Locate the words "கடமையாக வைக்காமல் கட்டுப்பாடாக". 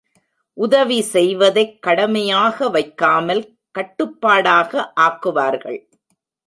1.81-4.93